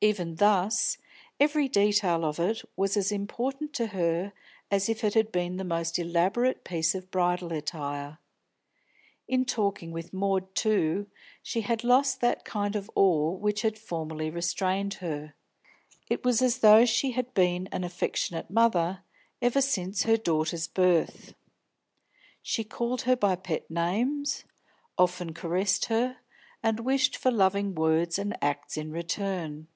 Even 0.00 0.36
thus, 0.36 0.98
every 1.40 1.66
detail 1.66 2.24
of 2.24 2.38
it 2.38 2.62
was 2.76 2.96
as 2.96 3.10
important 3.10 3.72
to 3.72 3.88
her 3.88 4.32
as 4.70 4.88
if 4.88 5.02
it 5.02 5.14
had 5.14 5.32
been 5.32 5.56
the 5.56 5.64
most 5.64 5.98
elaborate 5.98 6.62
piece 6.62 6.94
of 6.94 7.10
bridal 7.10 7.52
attire. 7.52 8.18
In 9.26 9.44
talking 9.44 9.90
with 9.90 10.12
Maud, 10.12 10.54
too, 10.54 11.08
she 11.42 11.62
had 11.62 11.82
lost 11.82 12.20
that 12.20 12.44
kind 12.44 12.76
of 12.76 12.88
awe 12.94 13.32
which 13.32 13.62
had 13.62 13.76
formerly 13.76 14.30
restrained 14.30 14.94
her; 15.02 15.34
it 16.08 16.24
was 16.24 16.40
as 16.40 16.58
though 16.58 16.84
she 16.86 17.10
had 17.10 17.34
been 17.34 17.66
an 17.72 17.82
affectionate 17.82 18.48
mother 18.50 19.02
ever 19.42 19.60
since 19.60 20.04
her 20.04 20.16
daughter's 20.16 20.68
birth. 20.68 21.34
She 22.40 22.62
called 22.62 23.00
her 23.02 23.16
by 23.16 23.34
pet 23.34 23.68
names, 23.68 24.44
often 24.96 25.34
caressed 25.34 25.86
her, 25.86 26.18
and 26.62 26.78
wished 26.78 27.16
for 27.16 27.32
loving 27.32 27.74
words 27.74 28.16
and 28.16 28.36
acts 28.40 28.76
in 28.76 28.92
return. 28.92 29.66